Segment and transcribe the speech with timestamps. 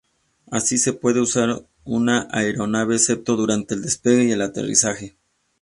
[0.49, 5.15] Así, se puede usar en una aeronave, excepto durante el despegue y el aterrizaje.